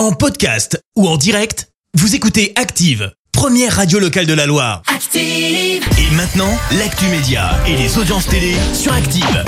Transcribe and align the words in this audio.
En 0.00 0.12
podcast 0.12 0.82
ou 0.96 1.06
en 1.06 1.18
direct, 1.18 1.68
vous 1.92 2.14
écoutez 2.14 2.54
Active, 2.56 3.12
première 3.32 3.76
radio 3.76 3.98
locale 3.98 4.24
de 4.24 4.32
la 4.32 4.46
Loire. 4.46 4.80
Active. 4.86 5.84
Et 5.98 6.14
maintenant, 6.16 6.48
l'actu 6.78 7.04
média 7.08 7.50
et 7.68 7.76
les 7.76 7.98
audiences 7.98 8.26
télé 8.26 8.54
sur 8.72 8.94
Active. 8.94 9.44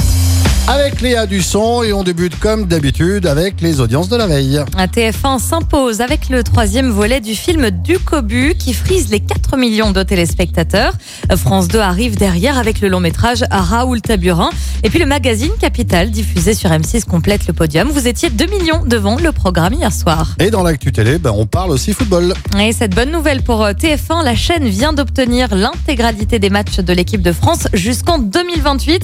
Avec 0.69 1.01
Léa 1.01 1.27
Dusson 1.27 1.83
et 1.83 1.93
on 1.93 2.05
débute 2.05 2.39
comme 2.39 2.67
d'habitude 2.67 3.27
avec 3.27 3.61
les 3.63 3.81
audiences 3.81 4.09
de 4.11 4.17
la 4.17 4.27
veille. 4.27 4.61
Un 4.77 4.87
TF1 4.87 5.41
s'impose 5.41 6.01
avec 6.01 6.29
le 6.29 6.45
troisième 6.45 6.91
volet 6.91 7.21
du 7.21 7.35
film 7.35 7.71
Du 7.71 7.99
Cobu 7.99 8.55
qui 8.55 8.75
frise 8.75 9.11
les 9.11 9.21
4 9.21 9.57
millions 9.57 9.91
de 9.91 10.03
téléspectateurs. 10.03 10.93
France 11.37 11.67
2 11.69 11.81
arrive 11.81 12.17
derrière 12.17 12.59
avec 12.59 12.81
le 12.81 12.89
long 12.89 13.01
métrage 13.01 13.43
Raoul 13.51 14.03
Taburin. 14.03 14.51
Et 14.85 14.91
puis 14.91 14.99
le 14.99 15.07
magazine 15.07 15.53
Capital 15.61 16.11
diffusé 16.11 16.55
sur 16.55 16.71
M6 16.71 17.05
complète 17.05 17.47
le 17.47 17.53
podium. 17.53 17.89
Vous 17.89 18.09
étiez 18.09 18.31
2 18.31 18.47
millions 18.47 18.85
devant 18.85 19.17
le 19.17 19.31
programme 19.31 19.75
hier 19.75 19.93
soir. 19.93 20.35
Et 20.41 20.51
dans 20.51 20.65
l'actu 20.65 20.91
télé, 20.91 21.19
ben, 21.19 21.31
on 21.31 21.47
parle 21.47 21.71
aussi 21.71 21.93
football. 21.93 22.35
Et 22.59 22.73
cette 22.73 22.93
bonne 22.93 23.13
nouvelle 23.13 23.43
pour 23.43 23.63
euh, 23.63 23.73
TF1, 23.75 24.25
la 24.25 24.35
chaîne 24.35 24.67
vient 24.67 24.93
d'obtenir 24.93 25.55
l'intégralité 25.55 26.41
des 26.41 26.51
matchs 26.51 26.81
de 26.81 26.93
l'équipe 26.93 27.23
de 27.23 27.31
France 27.31 27.69
jusqu'en 27.73 28.19
2028. 28.19 29.03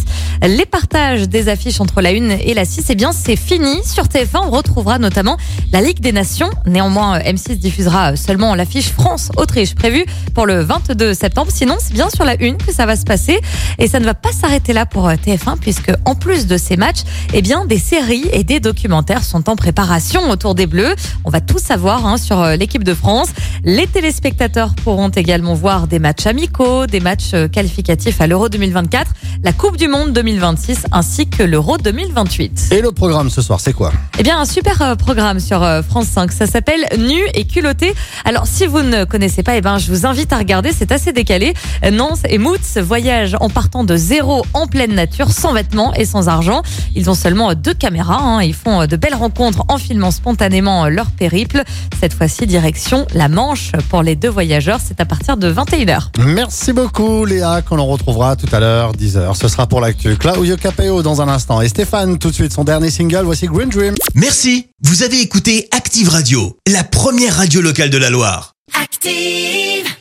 Les 0.48 0.66
partages 0.66 1.28
des 1.28 1.48
affiches 1.48 1.80
entre 1.80 2.00
la 2.00 2.10
1 2.10 2.30
et 2.30 2.55
la 2.55 2.64
6, 2.64 2.86
eh 2.88 2.95
bien 2.97 3.12
c'est 3.12 3.36
fini. 3.36 3.77
Sur 3.84 4.06
TF1, 4.06 4.47
on 4.47 4.50
retrouvera 4.50 4.98
notamment 4.98 5.36
la 5.72 5.80
Ligue 5.80 6.00
des 6.00 6.12
Nations. 6.12 6.50
Néanmoins, 6.66 7.20
euh, 7.20 7.30
M6 7.30 7.56
diffusera 7.56 8.16
seulement 8.16 8.56
l'affiche 8.56 8.88
France-Autriche 8.88 9.77
prévue 9.77 10.06
pour 10.34 10.47
le 10.47 10.60
22 10.60 11.14
septembre. 11.14 11.52
Sinon, 11.55 11.77
c'est 11.78 11.95
bien 11.95 12.10
sur 12.10 12.24
la 12.24 12.33
1 12.33 12.55
que 12.55 12.72
ça 12.72 12.84
va 12.84 12.97
se 12.97 13.05
passer. 13.05 13.38
Et 13.78 13.86
ça 13.86 14.00
ne 14.00 14.06
va 14.06 14.14
pas 14.14 14.33
s'arrêter 14.33 14.72
là 14.72 14.84
pour 14.84 15.06
euh, 15.06 15.14
TF1 15.14 15.58
puisque 15.68 15.92
en 16.06 16.14
plus 16.14 16.46
de 16.46 16.56
ces 16.56 16.78
matchs, 16.78 17.02
eh 17.34 17.42
bien 17.42 17.66
des 17.66 17.78
séries 17.78 18.24
et 18.32 18.42
des 18.42 18.58
documentaires 18.58 19.22
sont 19.22 19.50
en 19.50 19.54
préparation 19.54 20.30
autour 20.30 20.54
des 20.54 20.66
Bleus. 20.66 20.94
On 21.27 21.30
va 21.30 21.42
tout 21.42 21.58
savoir 21.58 22.06
hein, 22.06 22.16
sur 22.16 22.41
euh, 22.41 22.56
l'équipe 22.56 22.84
de 22.84 22.94
France. 22.94 23.28
Les 23.64 23.86
téléspectateurs 23.86 24.74
pourront 24.82 25.10
également 25.10 25.52
voir 25.52 25.86
des 25.86 25.98
matchs 25.98 26.27
amicaux, 26.27 26.86
des 26.86 27.00
matchs 27.00 27.34
euh, 27.34 27.48
qualificatifs 27.48 28.19
à 28.22 28.27
l'Euro 28.27 28.48
2024, 28.48 29.10
la 29.44 29.52
Coupe 29.52 29.77
du 29.77 29.88
Monde 29.88 30.14
2026 30.14 30.86
ainsi 30.91 31.28
que 31.28 31.42
l'Euro 31.42 31.77
2028. 31.77 32.69
Et 32.70 32.80
le 32.80 32.91
programme 32.91 33.28
ce 33.28 33.42
soir, 33.42 33.60
c'est 33.60 33.75
quoi? 33.75 33.92
Eh 34.19 34.22
bien, 34.22 34.41
un 34.41 34.47
super 34.47 34.80
euh, 34.80 34.94
programme 34.94 35.38
sur 35.38 35.58
France 35.86 36.06
5. 36.06 36.32
Ça 36.32 36.47
s'appelle 36.47 36.86
Nu 36.98 37.20
et 37.34 37.44
culotté. 37.44 37.92
Alors, 38.25 38.47
si 38.47 38.66
vous 38.66 38.80
ne 38.80 39.05
connaissez 39.05 39.42
pas, 39.42 39.55
eh 39.58 39.60
ben, 39.60 39.77
je 39.77 39.91
vous 39.91 40.06
invite 40.06 40.32
à 40.32 40.38
regarder. 40.38 40.70
C'est 40.72 40.92
assez 40.92 41.12
décalé. 41.12 41.53
Nance 41.92 42.20
et 42.27 42.38
Moots 42.38 42.80
voyagent 42.80 43.36
en 43.41 43.50
partant 43.50 43.84
de 43.84 43.98
zéro 43.98 44.47
en 44.55 44.66
pleine 44.66 44.94
nature, 44.94 45.30
sans 45.30 45.58
vêtements 45.59 45.92
et 45.95 46.05
sans 46.05 46.28
argent. 46.28 46.62
Ils 46.95 47.11
ont 47.11 47.14
seulement 47.14 47.55
deux 47.55 47.75
caméras. 47.75 48.20
hein. 48.23 48.42
Ils 48.42 48.55
font 48.55 48.87
de 48.87 48.97
belles 48.97 49.14
rencontres 49.14 49.65
en 49.69 49.77
filmant 49.78 50.11
spontanément 50.12 50.89
leur 50.89 51.06
périple. 51.11 51.62
Cette 52.00 52.15
fois-ci, 52.15 52.47
direction 52.47 53.06
la 53.12 53.28
Manche 53.28 53.73
pour 53.91 54.03
les 54.03 54.15
deux 54.17 54.28
voyageurs. 54.28 54.78
C'est 54.87 55.00
à 55.00 55.05
partir 55.05 55.37
de 55.37 55.53
21h. 55.53 56.11
Merci 56.25 56.73
beaucoup 56.73 57.25
Léa, 57.25 57.62
qu'on 57.62 57.78
en 57.78 57.87
retrouvera 57.87 58.37
tout 58.37 58.48
à 58.55 58.61
l'heure, 58.61 58.92
10h. 58.92 59.34
Ce 59.37 59.48
sera 59.48 59.67
pour 59.67 59.81
l'actu. 59.81 60.17
Claudio 60.17 60.56
Capeo 60.56 61.03
dans 61.03 61.20
un 61.23 61.28
instant. 61.28 61.61
Et 61.61 61.69
Stéphane, 61.69 62.19
tout 62.19 62.28
de 62.31 62.34
suite, 62.34 62.53
son 62.53 62.65
dernier 62.65 62.91
single, 62.91 63.25
voici 63.25 63.47
Green 63.47 63.69
Dream. 63.69 63.95
Merci, 64.15 64.69
vous 64.83 65.03
avez 65.03 65.20
écouté 65.20 65.69
Active 65.72 66.09
Radio, 66.09 66.56
la 66.72 66.84
première 66.84 67.34
radio 67.37 67.61
locale 67.61 67.91
de 67.91 67.98
la 67.98 68.11
Loire. 68.11 68.53
Active. 68.81 69.97